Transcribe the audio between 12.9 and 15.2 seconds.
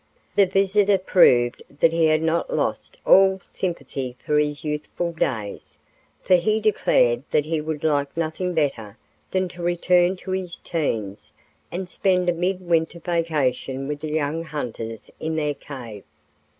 vacation with the young hunters